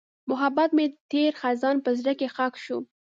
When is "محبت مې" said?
0.29-0.85